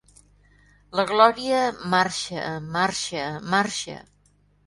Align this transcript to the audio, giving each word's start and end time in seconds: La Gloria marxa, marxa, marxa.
La 0.99 1.03
Gloria 1.11 1.59
marxa, 1.91 2.41
marxa, 2.77 3.27
marxa. 3.55 4.01